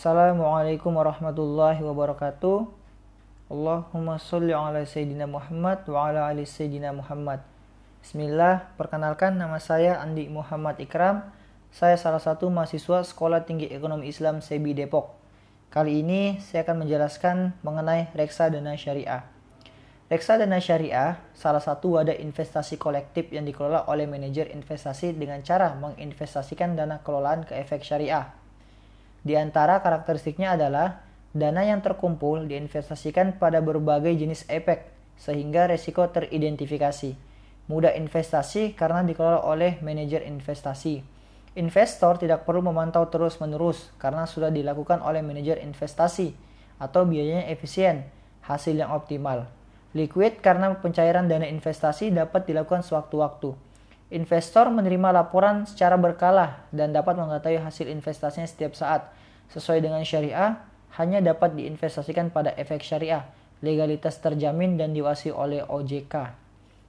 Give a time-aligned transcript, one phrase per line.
[0.00, 2.64] Assalamualaikum warahmatullahi wabarakatuh.
[3.52, 7.44] Allahumma sholli ala sayyidina Muhammad wa ala ali sayyidina Muhammad.
[8.00, 11.28] Bismillah, perkenalkan nama saya Andi Muhammad Ikram.
[11.68, 15.12] Saya salah satu mahasiswa Sekolah Tinggi Ekonomi Islam Sebi Depok.
[15.68, 19.28] Kali ini saya akan menjelaskan mengenai reksadana syariah.
[20.08, 26.72] Reksadana syariah salah satu wadah investasi kolektif yang dikelola oleh manajer investasi dengan cara menginvestasikan
[26.72, 28.39] dana kelolaan ke efek syariah
[29.20, 31.04] di antara karakteristiknya adalah
[31.36, 34.88] dana yang terkumpul diinvestasikan pada berbagai jenis efek
[35.20, 37.14] sehingga resiko teridentifikasi.
[37.70, 41.04] Mudah investasi karena dikelola oleh manajer investasi.
[41.54, 46.34] Investor tidak perlu memantau terus-menerus karena sudah dilakukan oleh manajer investasi
[46.80, 48.08] atau biayanya efisien,
[48.42, 49.46] hasil yang optimal.
[49.94, 53.69] Liquid karena pencairan dana investasi dapat dilakukan sewaktu-waktu
[54.10, 59.06] Investor menerima laporan secara berkala dan dapat mengetahui hasil investasinya setiap saat.
[59.54, 60.58] Sesuai dengan syariah,
[60.98, 63.30] hanya dapat diinvestasikan pada efek syariah,
[63.62, 66.34] legalitas terjamin dan diwasi oleh OJK.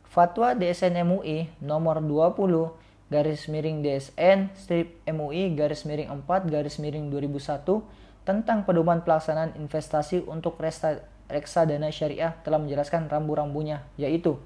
[0.09, 7.07] Fatwa DSN MUI nomor 20 garis miring DSN strip MUI garis miring 4 garis miring
[7.13, 7.63] 2001
[8.27, 10.57] tentang pedoman pelaksanaan investasi untuk
[11.29, 14.41] reksadana syariah telah menjelaskan rambu-rambunya yaitu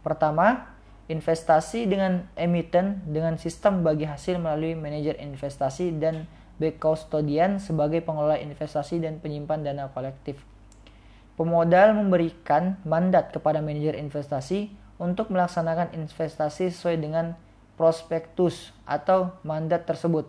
[0.00, 0.72] Pertama,
[1.10, 6.30] investasi dengan emiten dengan sistem bagi hasil melalui manajer investasi dan
[6.62, 10.38] back custodian sebagai pengelola investasi dan penyimpan dana kolektif.
[11.34, 17.34] Pemodal memberikan mandat kepada manajer investasi untuk melaksanakan investasi sesuai dengan
[17.74, 20.28] prospektus atau mandat tersebut.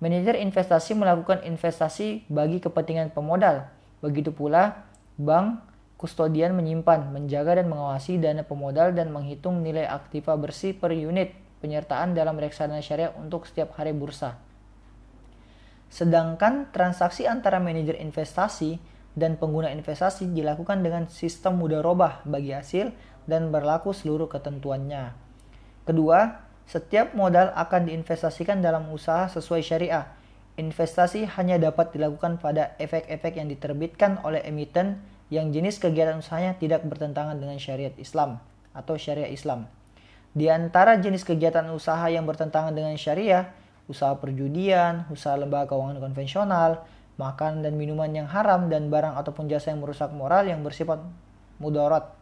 [0.00, 3.68] Manajer investasi melakukan investasi bagi kepentingan pemodal.
[4.00, 4.88] Begitu pula
[5.20, 5.60] bank
[6.00, 12.16] Kustodian menyimpan, menjaga dan mengawasi dana pemodal dan menghitung nilai aktiva bersih per unit penyertaan
[12.16, 14.40] dalam reksadana syariah untuk setiap hari bursa.
[15.92, 18.80] Sedangkan transaksi antara manajer investasi
[19.12, 22.96] dan pengguna investasi dilakukan dengan sistem mudharabah bagi hasil
[23.28, 25.12] dan berlaku seluruh ketentuannya.
[25.84, 30.08] Kedua, setiap modal akan diinvestasikan dalam usaha sesuai syariah.
[30.56, 36.82] Investasi hanya dapat dilakukan pada efek-efek yang diterbitkan oleh emiten yang jenis kegiatan usahanya tidak
[36.82, 38.42] bertentangan dengan syariat Islam
[38.74, 39.70] atau syariah Islam.
[40.30, 43.50] Di antara jenis kegiatan usaha yang bertentangan dengan syariah,
[43.90, 46.86] usaha perjudian, usaha lembaga keuangan konvensional,
[47.18, 51.02] makan dan minuman yang haram dan barang ataupun jasa yang merusak moral yang bersifat
[51.58, 52.14] mudarat.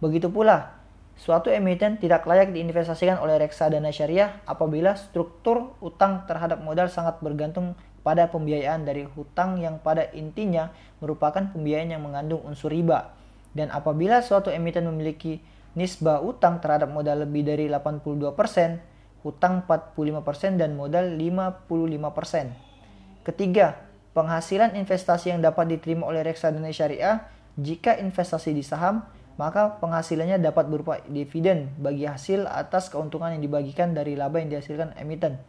[0.00, 0.74] Begitu pula,
[1.14, 7.76] suatu emiten tidak layak diinvestasikan oleh reksadana syariah apabila struktur utang terhadap modal sangat bergantung
[8.02, 13.14] pada pembiayaan dari hutang yang pada intinya merupakan pembiayaan yang mengandung unsur riba.
[13.54, 15.38] Dan apabila suatu emiten memiliki
[15.78, 23.22] nisbah utang terhadap modal lebih dari 82%, hutang 45% dan modal 55%.
[23.22, 23.78] Ketiga,
[24.18, 27.22] penghasilan investasi yang dapat diterima oleh reksadana syariah
[27.54, 29.06] jika investasi di saham,
[29.38, 34.92] maka penghasilannya dapat berupa dividen bagi hasil atas keuntungan yang dibagikan dari laba yang dihasilkan
[35.00, 35.40] emiten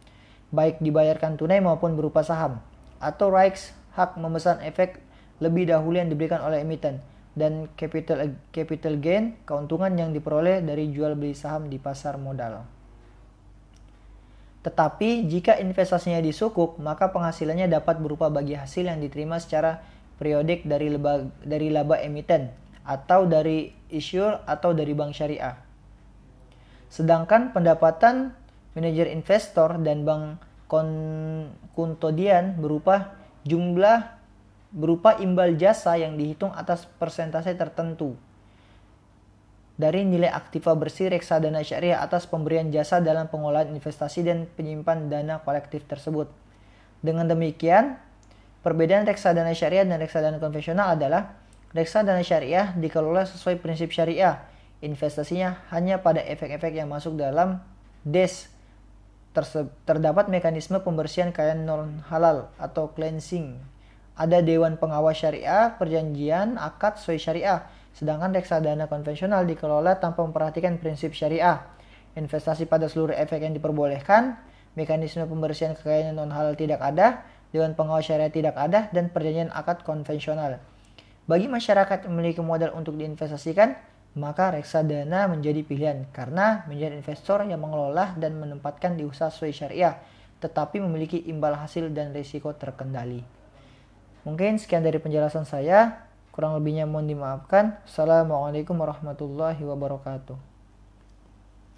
[0.54, 2.62] baik dibayarkan tunai maupun berupa saham,
[3.02, 5.02] atau rights hak memesan efek
[5.42, 7.02] lebih dahulu yang diberikan oleh emiten,
[7.34, 12.62] dan capital, capital gain keuntungan yang diperoleh dari jual beli saham di pasar modal.
[14.64, 19.84] Tetapi jika investasinya disukuk, maka penghasilannya dapat berupa bagi hasil yang diterima secara
[20.16, 22.48] periodik dari laba, dari laba emiten
[22.80, 25.60] atau dari issuer atau dari bank syariah.
[26.88, 28.32] Sedangkan pendapatan
[28.74, 30.42] manajer investor dan bank
[31.74, 33.14] kuntodian berupa
[33.46, 34.10] jumlah
[34.74, 38.18] berupa imbal jasa yang dihitung atas persentase tertentu
[39.74, 45.42] dari nilai aktiva bersih reksadana syariah atas pemberian jasa dalam pengolahan investasi dan penyimpan dana
[45.42, 46.30] kolektif tersebut.
[47.02, 47.98] Dengan demikian,
[48.62, 51.34] perbedaan reksadana syariah dan reksadana konvensional adalah
[51.74, 54.46] reksadana syariah dikelola sesuai prinsip syariah.
[54.78, 57.58] Investasinya hanya pada efek-efek yang masuk dalam
[58.06, 58.53] DES
[59.82, 63.58] terdapat mekanisme pembersihan kekayaan non halal atau cleansing.
[64.14, 67.58] Ada dewan pengawas syariah, perjanjian, akad sesuai syariah.
[67.98, 71.66] Sedangkan reksadana konvensional dikelola tanpa memperhatikan prinsip syariah.
[72.14, 74.38] Investasi pada seluruh efek yang diperbolehkan,
[74.78, 79.82] mekanisme pembersihan kekayaan non halal tidak ada, dewan pengawas syariah tidak ada, dan perjanjian akad
[79.82, 80.62] konvensional.
[81.26, 83.74] Bagi masyarakat yang memiliki modal untuk diinvestasikan,
[84.14, 89.98] maka reksadana menjadi pilihan karena menjadi investor yang mengelola dan menempatkan di usaha sesuai syariah,
[90.38, 93.26] tetapi memiliki imbal hasil dan risiko terkendali.
[94.22, 97.76] Mungkin sekian dari penjelasan saya, kurang lebihnya mohon dimaafkan.
[97.84, 100.53] Assalamualaikum warahmatullahi wabarakatuh.